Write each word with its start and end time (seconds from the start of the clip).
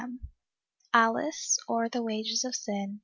f 0.01 0.07
ALICE; 0.95 1.59
OR 1.67 1.87
THE 1.87 2.01
WAGES 2.01 2.43
OF 2.43 2.55
SIN. 2.55 2.99